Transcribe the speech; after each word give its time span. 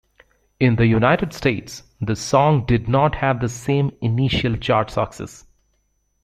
In 0.59 0.77
the 0.77 0.87
United 0.87 1.31
States, 1.31 1.83
the 2.01 2.15
song 2.15 2.65
did 2.65 2.87
not 2.89 3.13
have 3.17 3.39
the 3.39 3.47
same 3.47 3.91
initial 4.01 4.57
chart 4.57 4.89
success. 4.89 5.45